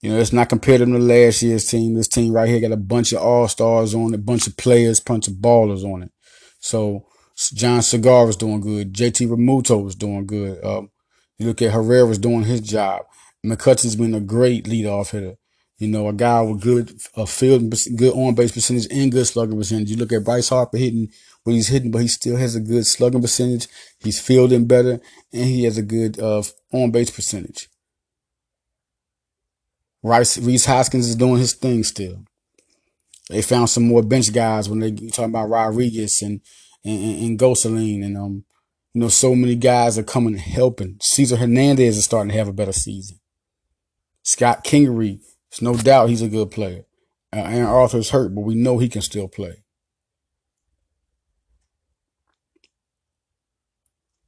[0.00, 1.92] you know, let's not compare them to last year's team.
[1.92, 4.98] This team right here got a bunch of all-stars on it, a bunch of players,
[4.98, 6.12] bunch of ballers on it.
[6.58, 7.04] So,
[7.48, 8.92] Jean Segura is doing good.
[8.92, 10.62] JT Realmuto is doing good.
[10.64, 10.90] Um,
[11.38, 13.02] you look at Herrera's doing his job.
[13.44, 15.36] McCutchen's been a great leadoff hitter.
[15.78, 19.56] You know, a guy with good uh, field, good on base percentage and good slugging
[19.56, 19.90] percentage.
[19.90, 21.08] You look at Bryce Harper hitting
[21.44, 23.66] what he's hitting, but he still has a good slugging percentage.
[23.98, 25.00] He's fielding better,
[25.32, 27.70] and he has a good uh, on base percentage.
[30.02, 32.24] Rice, Rhys Hoskins is doing his thing still.
[33.30, 36.40] They found some more bench guys when they talking about Rodriguez and
[36.84, 38.44] and, and, and Gosselin and um,
[38.92, 40.96] you know, so many guys are coming helping.
[41.00, 43.20] Cesar Hernandez is starting to have a better season.
[44.22, 46.84] Scott Kingery, it's no doubt he's a good player.
[47.32, 49.62] Uh, Aaron Altherr's hurt, but we know he can still play.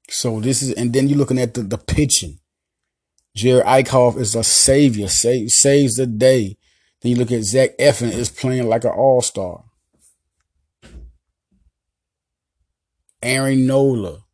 [0.09, 2.39] So this is, and then you're looking at the, the pitching.
[3.37, 6.59] Jerad Eickhoff is a savior, save, saves the day.
[7.01, 9.65] Then you look at Zach Eflin is playing like an all star.
[13.23, 14.25] Aaron Nola,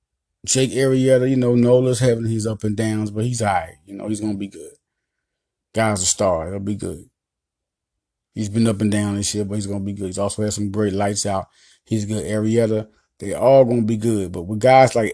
[0.47, 3.77] Jake Arrieta, you know, Nola's having his up and downs, but he's all right.
[3.85, 4.73] You know, he's going to be good.
[5.75, 6.51] Guy's a star.
[6.51, 7.09] He'll be good.
[8.35, 10.07] He's been up and down this year, but he's going to be good.
[10.07, 11.49] He's also had some great lights out.
[11.85, 12.25] He's good.
[12.25, 14.33] Arrieta, they all going to be good.
[14.33, 15.13] But with guys like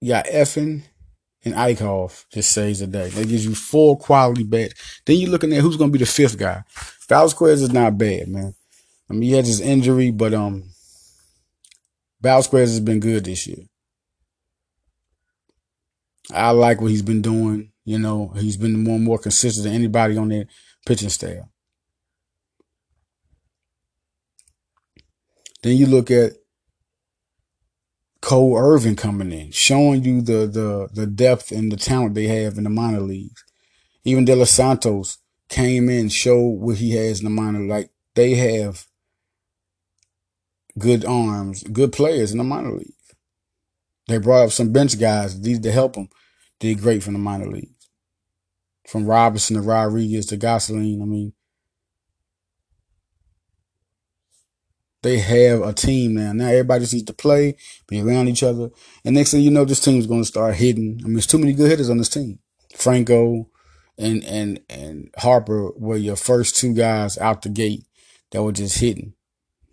[0.00, 0.82] you got Eflin
[1.44, 3.08] and Eickhoff just saves a day.
[3.10, 5.00] That gives you four quality bats.
[5.04, 6.62] Then you're looking at who's going to be the fifth guy.
[7.08, 8.54] Velasquez is not bad, man.
[9.10, 10.64] I mean, he had his injury, but um,
[12.20, 13.66] Velasquez has been good this year.
[16.32, 17.72] I like what he's been doing.
[17.84, 20.46] You know, he's been more and more consistent than anybody on their
[20.86, 21.44] pitching staff.
[25.62, 26.32] Then you look at
[28.24, 32.56] Cole Irvin coming in, showing you the the the depth and the talent they have
[32.56, 33.44] in the minor leagues.
[34.02, 35.18] Even De Los Santos
[35.50, 37.60] came in, showed what he has in the minor.
[37.60, 38.86] Like they have
[40.78, 42.94] good arms, good players in the minor league.
[44.08, 46.08] They brought up some bench guys these to help them.
[46.60, 47.90] Did great from the minor leagues.
[48.88, 51.02] From Robinson to Rodriguez to Gosselin.
[51.02, 51.34] I mean,
[55.04, 56.32] they have a team now.
[56.32, 58.70] Now everybody just needs to play, be around each other.
[59.04, 60.98] And next thing you know, this team's going to start hitting.
[61.02, 62.38] I mean, there's too many good hitters on this team.
[62.74, 63.48] Franco
[63.98, 67.84] and and and Harper were your first two guys out the gate
[68.32, 69.12] that were just hitting.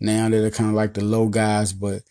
[0.01, 2.03] Now they're kind of like the low guys, but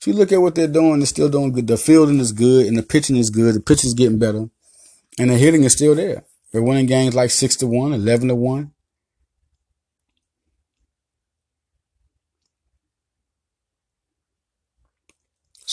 [0.00, 1.66] if you look at what they're doing, they're still doing good.
[1.66, 3.54] The fielding is good and the pitching is good.
[3.54, 4.50] The pitching is getting better
[5.18, 6.24] and the hitting is still there.
[6.52, 8.73] They're winning games like six to one, 11 to one.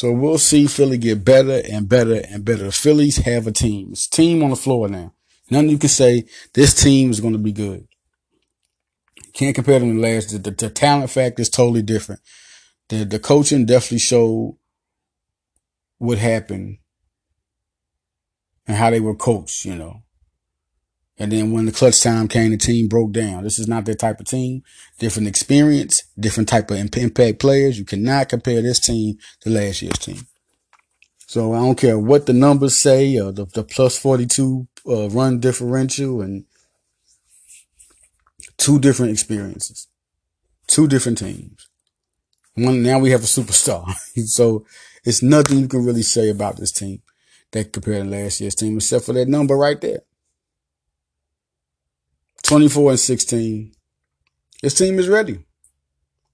[0.01, 2.63] So we'll see Philly get better and better and better.
[2.63, 3.89] The Phillies have a team.
[3.91, 5.13] It's team on the floor now.
[5.51, 7.87] None you can say this team is going to be good.
[9.33, 10.31] can't compare them to last.
[10.31, 12.19] The, the, the talent factor is totally different
[12.89, 14.57] the the coaching definitely showed
[15.99, 16.79] what happened
[18.65, 20.01] and how they were coached, you know.
[21.21, 23.43] And then when the clutch time came, the team broke down.
[23.43, 24.63] This is not that type of team.
[24.97, 27.77] Different experience, different type of impact players.
[27.77, 30.25] You cannot compare this team to last year's team.
[31.27, 35.39] So I don't care what the numbers say, or the, the plus 42 uh, run
[35.39, 36.45] differential and
[38.57, 39.89] two different experiences,
[40.65, 41.69] two different teams.
[42.55, 43.93] One, now we have a superstar.
[44.25, 44.65] so
[45.03, 47.03] it's nothing you can really say about this team
[47.51, 50.01] that compared to last year's team, except for that number right there.
[52.51, 53.71] 24 and 16.
[54.61, 55.39] This team is ready.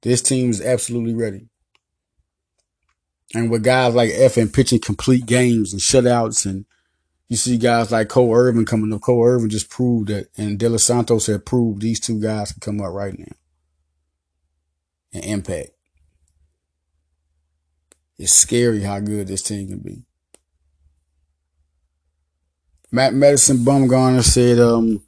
[0.02, 1.48] This team is absolutely ready.
[3.36, 6.66] And with guys like Eflin pitching complete games and shutouts, and
[7.30, 9.02] you see guys like Cole Irvin coming up.
[9.02, 12.62] Cole Irvin just proved that, and De Los Santos had proved these two guys can
[12.62, 13.36] come up right now
[15.14, 15.70] and impact.
[18.18, 20.02] It's scary how good this team can be.
[22.92, 25.04] Matt Madison Bumgarner said um,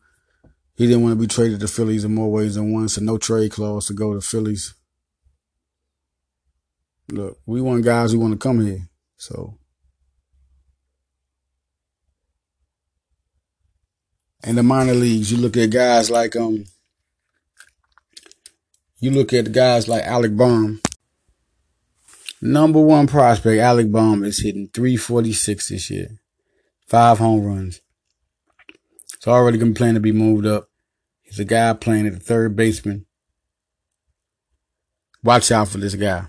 [0.79, 3.17] he didn't want to be traded to Phillies in more ways than one, so no
[3.17, 4.73] trade clause to go to Phillies.
[7.11, 8.87] Look, we want guys who want to come here,
[9.17, 9.57] so.
[14.47, 16.63] In the minor leagues, you look at guys like um,
[19.01, 20.79] you look at guys like Alec Bohm.
[22.41, 26.07] Number one prospect, Alec Bohm, is hitting 346 this year.
[26.87, 27.81] Five home runs.
[29.15, 30.68] It's already going to plan to be moved up.
[31.29, 33.05] He's a guy playing at the third baseman.
[35.23, 36.25] Watch out for this guy.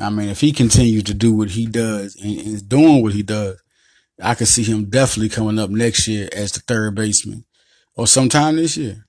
[0.00, 3.22] I mean, if he continues to do what he does and is doing what he
[3.22, 3.62] does,
[4.22, 7.44] I can see him definitely coming up next year as the third baseman
[7.94, 9.06] or sometime this year.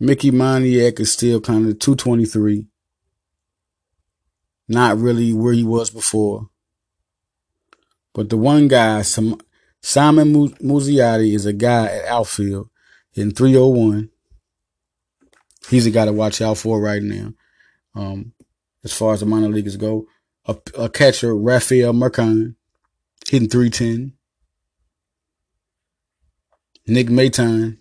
[0.00, 2.66] Mickey Moniak is still kind of 223.
[4.66, 6.48] Not really where he was before.
[8.14, 9.38] But the one guy, Simon
[9.82, 12.68] Muzziotti, is a guy at outfield
[13.14, 14.10] in 301.
[15.68, 17.32] He's a guy to watch out for right now.
[17.94, 18.32] Um,
[18.84, 20.06] as far as the minor leaguers go,
[20.46, 22.56] a, a catcher, Rafael Marchan,
[23.28, 24.14] hitting 310.
[26.86, 27.78] Nick Maton,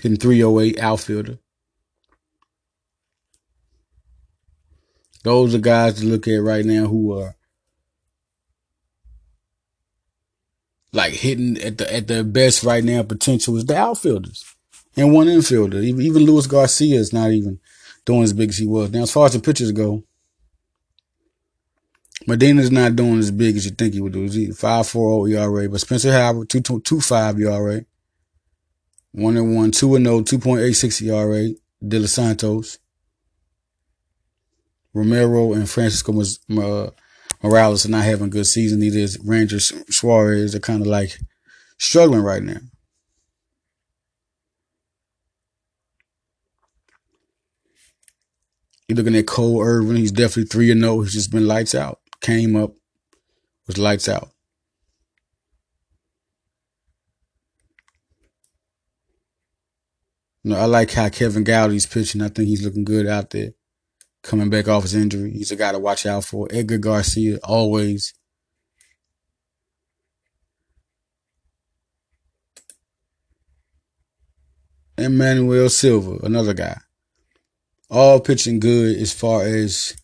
[0.00, 1.38] hitting 308, outfielder.
[5.24, 7.34] Those are guys to look at right now who are
[10.94, 13.02] like hitting at the at their best right now.
[13.02, 14.44] Potential is the outfielders,
[14.96, 15.82] and one infielder.
[15.82, 17.60] Even even Luis Garcia is not even
[18.04, 18.90] doing as big as he was.
[18.90, 20.04] Now, as far as the pitchers go,
[22.26, 24.22] Medina's not doing as big as you think he would do.
[24.22, 27.84] He's 5.40 ERA, but Spencer Howard 2.25 ERA,
[29.12, 31.54] one and one, two and 0, 2.86 ERA.
[31.86, 32.78] De Los Santos,
[34.94, 36.90] Romero, and Francisco uh,
[37.44, 38.80] Morales are not having a good season.
[38.80, 40.52] Neither is Ranger Suarez.
[40.52, 41.18] They're kind of like
[41.78, 42.56] struggling right now.
[48.88, 49.96] You're looking at Cole Irvin.
[49.96, 51.02] He's definitely 3 and 0.
[51.02, 52.00] He's just been lights out.
[52.22, 52.72] Came up,
[53.66, 54.30] was lights out.
[60.42, 62.22] You know, I like how Kevin Gowdy's pitching.
[62.22, 63.50] I think he's looking good out there.
[64.24, 65.32] Coming back off his injury.
[65.32, 66.48] He's a guy to watch out for.
[66.50, 68.14] Edgar Garcia, always.
[74.96, 76.78] Emmanuel Silva, another guy.
[77.90, 79.94] All pitching good as far as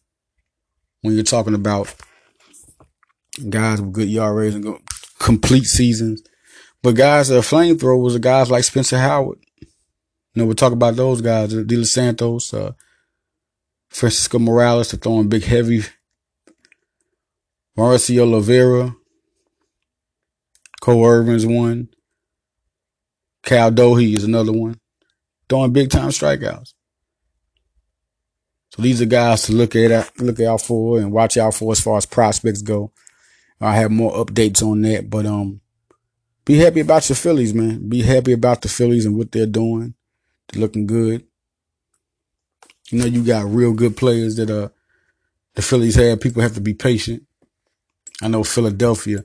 [1.01, 1.95] when you're talking about
[3.49, 4.79] guys with good ERAs and
[5.19, 6.23] complete seasons.
[6.83, 9.39] But guys that are flamethrowers are guys like Spencer Howard.
[9.63, 9.69] You
[10.35, 12.73] know, we'll talk about those guys, De Los Santos, uh,
[13.91, 15.83] Francisco Morales, they're throwing big heavy.
[17.77, 18.97] Mauricio Llovera,
[20.81, 21.89] Cole Irvin's one.
[23.43, 24.79] Kyle Dohy is another one.
[25.49, 26.75] Throwing big time strikeouts.
[28.71, 31.81] So these are guys to look at look out for and watch out for as
[31.81, 32.93] far as prospects go.
[33.61, 35.61] I have more updates on that, but um,
[36.45, 37.89] be happy about your Phillies, man.
[37.89, 39.95] Be happy about the Phillies and what they're doing.
[40.49, 41.27] They're looking good.
[42.91, 44.69] You know, you got real good players that uh
[45.55, 46.21] the Phillies have.
[46.21, 47.25] People have to be patient.
[48.23, 49.25] I know Philadelphia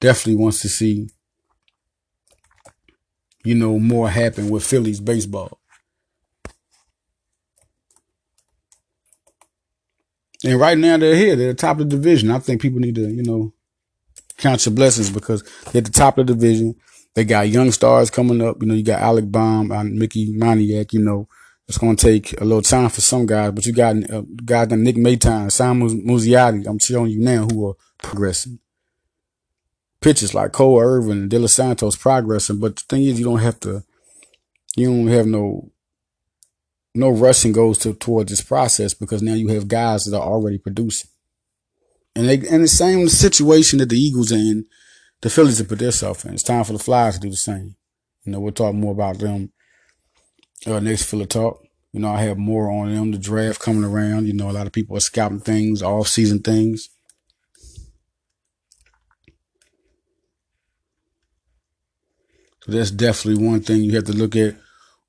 [0.00, 1.08] definitely wants to see,
[3.44, 5.58] you know, more happen with Phillies baseball.
[10.44, 11.36] And right now they're here.
[11.36, 12.30] They're the top of the division.
[12.30, 13.52] I think people need to, you know,
[14.38, 16.74] count your blessings because they're at the top of the division.
[17.14, 18.56] They got young stars coming up.
[18.60, 20.92] You know, you got Alec Bohm and Mickey Moniak.
[20.92, 21.28] You know,
[21.68, 24.70] it's going to take a little time for some guys, but you got uh, guys
[24.70, 26.66] like Nick Maton, Simon Muzziotti.
[26.66, 28.58] I'm showing you now who are progressing.
[30.00, 33.38] Pitchers like Cole Irvin and De Los Santos progressing, but the thing is, you don't
[33.38, 33.84] have to.
[34.76, 35.70] You don't have no
[36.94, 40.58] no rushing goes to towards this process because now you have guys that are already
[40.58, 41.10] producing.
[42.14, 44.66] And they and the same situation that the Eagles in,
[45.20, 46.34] the Phillies have put themselves in.
[46.34, 47.76] It's time for the Flyers to do the same.
[48.24, 49.52] You know, we'll talk more about them
[50.66, 51.64] uh, next Philly talk.
[51.92, 53.12] You know, I have more on them.
[53.12, 54.26] The draft coming around.
[54.26, 56.88] You know, a lot of people are scouting things, off season things.
[62.64, 64.54] So that's definitely one thing you have to look at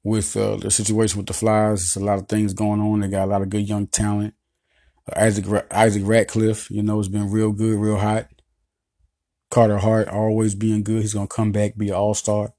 [0.04, 1.82] with uh, the situation with the Flyers.
[1.82, 3.00] There's a lot of things going on.
[3.00, 4.34] They got a lot of good young talent.
[5.08, 8.28] Uh, Isaac Isaac Ratcliffe, you know, has been real good, real hot.
[9.52, 11.02] Carter Hart always being good.
[11.02, 12.54] He's gonna come back, be an all star.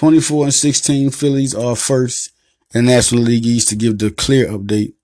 [0.00, 2.30] Twenty-four and sixteen Phillies are first
[2.72, 4.94] in National League East to give the clear update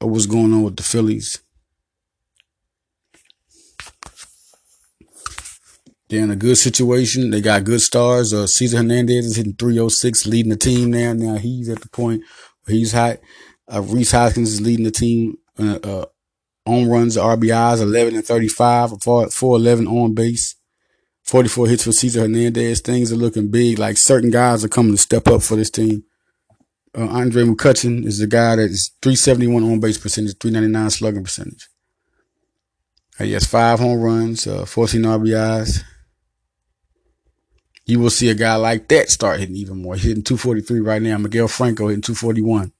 [0.00, 1.40] of what's going on with the Phillies.
[6.08, 7.30] They're in a good situation.
[7.30, 8.34] They got good stars.
[8.34, 11.12] Uh, Cesar Hernandez is hitting 306, leading the team now.
[11.12, 12.24] Now he's at the point
[12.64, 13.18] where he's hot.
[13.72, 15.38] Uh, Rhys Hoskins is leading the team.
[15.56, 16.06] Uh, uh,
[16.66, 20.56] on runs, RBIs, 11 and 35, 411 on base.
[21.30, 22.80] 44 hits for Cesar Hernandez.
[22.80, 23.78] Things are looking big.
[23.78, 26.04] Like certain guys are coming to step up for this team.
[26.96, 31.68] Uh, Andre McCutchen is the guy that is 371 on base percentage, 399 slugging percentage.
[33.18, 35.84] Uh, he has five home runs, uh, 14 RBIs,
[37.90, 39.94] you will see a guy like that start hitting even more.
[39.94, 41.18] He's hitting 243 right now.
[41.18, 42.72] Miguel Franco hitting 241.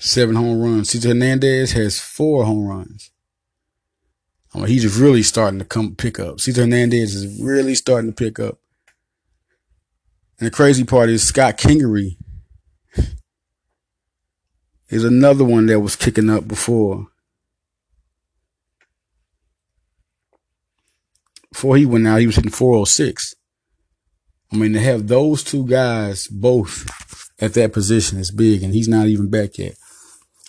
[0.00, 0.90] Seven home runs.
[0.90, 3.10] Cesar Hernandez has four home runs.
[4.54, 6.40] I mean, he's just really starting to come pick up.
[6.40, 8.58] Cesar Hernandez is really starting to pick up.
[10.38, 12.16] And the crazy part is Scott Kingery
[14.88, 17.06] is another one that was kicking up before.
[21.62, 23.36] before he went out, he was hitting 406.
[24.52, 28.88] I mean, to have those two guys both at that position is big, and he's
[28.88, 29.74] not even back yet.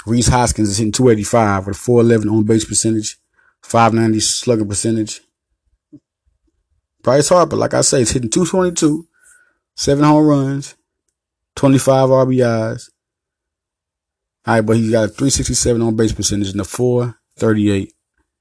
[0.07, 3.17] Rhys Hoskins is hitting 285 with a 411 on base percentage,
[3.63, 5.21] 590 slugging percentage.
[7.01, 9.07] Bryce Harper, like I say, is hitting 222,
[9.75, 10.75] seven home runs,
[11.55, 12.89] 25 RBIs.
[14.45, 17.93] All right, but he's got a 367 on base percentage and a 438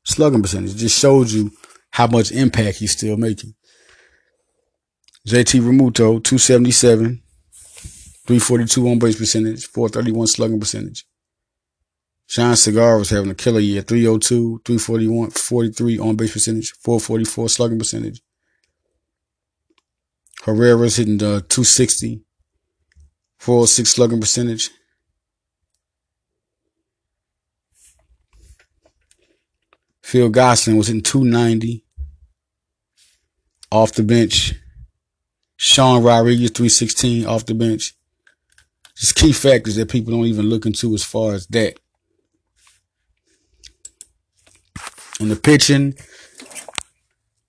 [0.05, 0.73] slugging percentage.
[0.73, 1.51] It just shows you
[1.91, 3.55] how much impact he's still making.
[5.29, 7.23] JT Realmuto, 277,
[8.27, 11.05] 342 on base percentage, 431 slugging percentage.
[12.33, 17.79] Jean Segura was having a killer year, 302, 341, 43 on base percentage, 444 slugging
[17.79, 18.23] percentage.
[20.43, 22.23] Herrera's hitting uh, the 260,
[23.39, 24.71] 406 slugging percentage.
[30.03, 31.85] Phil Gosselin was hitting 290
[33.71, 34.55] off the bench.
[35.59, 37.93] Sean Rodriguez, 316 off the bench.
[38.97, 41.79] Just key factors that people don't even look into as far as that.
[45.23, 45.95] And the pitching,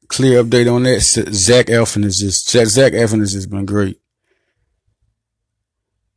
[0.07, 1.01] clear update on that.
[1.01, 3.99] Zach Eflin is just Zach Eflin has just been great.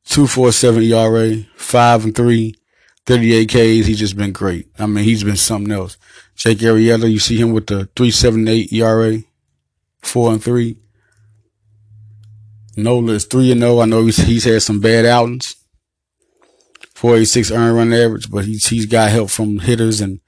[0.05, 2.55] Two four seven ERA, five and three,
[3.07, 3.87] 38 Ks.
[3.87, 4.69] He's just been great.
[4.79, 5.97] I mean, he's been something else.
[6.35, 9.21] Jake Arrieta, you see him with the three seven eight ERA,
[10.03, 10.77] four and three.
[12.77, 13.81] Nola is three and zero.
[13.81, 15.57] I know he's he's had some bad outings.
[16.95, 20.21] 486 earned run average, but he's he's got help from hitters and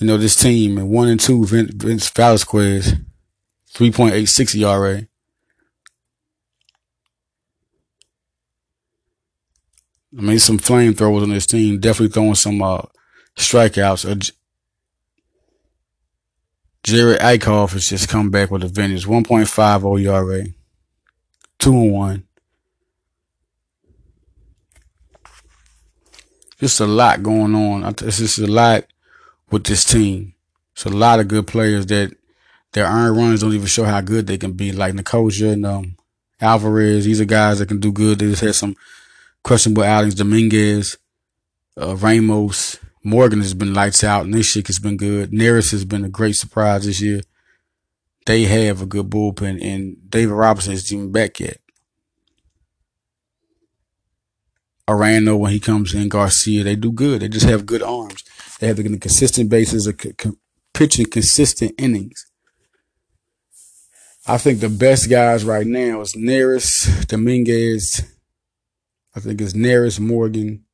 [0.00, 0.78] you know this team.
[0.78, 2.94] And one and two, Vince, Vince Velasquez,
[3.74, 5.06] 3.86 ERA.
[10.18, 12.82] I mean, some flamethrowers on this team, definitely throwing some uh,
[13.36, 14.10] strikeouts.
[14.10, 14.16] Uh,
[16.82, 19.04] Jerad Eickhoff has just come back with a vengeance.
[19.04, 20.46] 1.5 ERA
[21.60, 22.24] two and one.
[26.58, 27.92] Just a lot going on.
[27.94, 28.84] This is a lot
[29.50, 30.34] with this team.
[30.72, 32.16] It's a lot of good players that
[32.72, 34.72] their earned runs don't even show how good they can be.
[34.72, 35.96] Like Nicasio and um,
[36.40, 38.18] Alvarez, these are guys that can do good.
[38.18, 38.76] They just had some
[39.42, 40.14] questionable outings.
[40.14, 40.96] Dominguez,
[41.80, 44.26] uh, Ramos, Morgan has been lights out.
[44.26, 45.32] Neshek has been good.
[45.32, 47.22] Neris has been a great surprise this year
[48.26, 51.58] they have a good bullpen, and David Robertson isn't even back yet.
[54.86, 57.22] Arano, when he comes in, Garcia, they do good.
[57.22, 58.24] They just have good arms.
[58.60, 59.98] They have the consistent bases of
[60.74, 62.26] pitching consistent innings.
[64.26, 68.02] I think the best guys right now is Neris, Dominguez.
[69.16, 70.66] I think it's Neris, Morgan,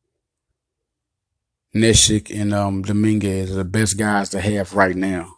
[1.76, 5.36] Neshek, and um, Dominguez are the best guys to have right now.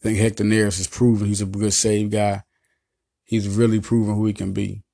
[0.00, 2.44] I think Hector Neris has proven he's a good save guy.
[3.24, 4.84] He's really proven who he can be.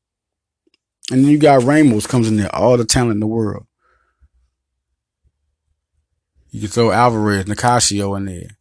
[1.11, 3.66] And then you got Ramos comes in there, all the talent in the world.
[6.50, 8.59] You can throw Alvarez, Nicasio in there.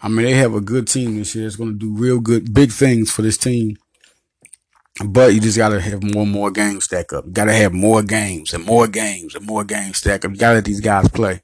[0.00, 1.46] I mean, they have a good team this year.
[1.46, 3.78] It's going to do real good, big things for this team.
[5.04, 7.24] But you just got to have more and more games stack up.
[7.26, 10.32] You got to have more games and more games and more games stack up.
[10.32, 11.42] You got to let these guys play.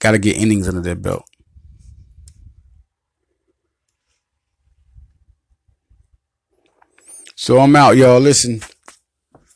[0.00, 1.27] Got to get innings under their belt.
[7.40, 8.18] So I'm out, y'all.
[8.18, 8.60] Listen,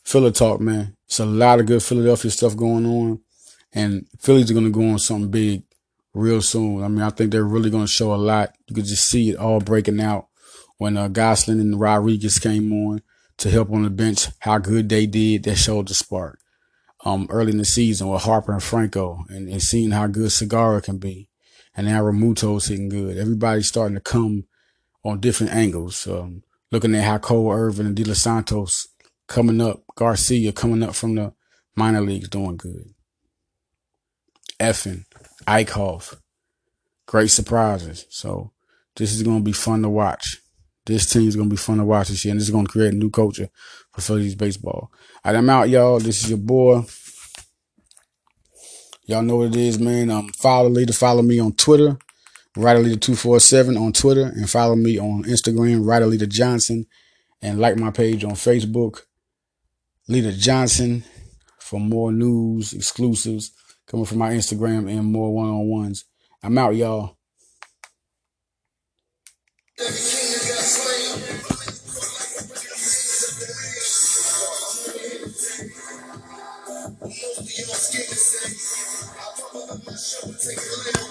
[0.05, 0.95] Philly talk, man.
[1.05, 3.19] It's a lot of good Philadelphia stuff going on,
[3.73, 5.63] and Phillies are gonna go on something big
[6.13, 6.81] real soon.
[6.81, 8.55] I mean, I think they're really gonna show a lot.
[8.69, 10.27] You could just see it all breaking out
[10.77, 13.01] when uh, and Rodriguez came on
[13.39, 14.27] to help on the bench.
[14.39, 15.43] How good they did.
[15.43, 16.39] That showed the spark.
[17.03, 20.81] Um, early in the season with Harper and Franco, and, and seeing how good Segura
[20.81, 21.29] can be,
[21.75, 23.17] and now Realmuto's hitting good.
[23.17, 24.45] Everybody's starting to come
[25.03, 26.07] on different angles.
[26.07, 26.43] Um,
[26.73, 28.87] looking at how Cole Irvin and De Los Santos
[29.27, 31.31] coming up, Garcia coming up from the
[31.75, 32.89] minor leagues doing good.
[34.59, 35.05] Eflin,
[35.45, 36.17] Eickhoff,
[37.05, 38.07] great surprises.
[38.09, 38.53] So
[38.95, 40.39] this is going to be fun to watch.
[40.85, 42.65] This team is going to be fun to watch this year, and this is going
[42.65, 43.49] to create a new culture
[43.91, 44.91] for Phillies baseball.
[45.23, 45.99] All right, I'm out, y'all.
[45.99, 46.81] This is your boy.
[49.05, 50.09] Y'all know what it is, man.
[50.09, 51.99] Um, follow leader, follow me on Twitter
[52.55, 56.85] Ryder Leader 247 on Twitter and follow me on Instagram, Ryder Leader Johnson,
[57.41, 59.01] and like my page on Facebook,
[60.07, 61.03] Leader Johnson,
[61.59, 63.51] for more news, exclusives
[63.87, 66.05] coming from my Instagram and more one on ones.
[66.43, 67.17] I'm out, y'all.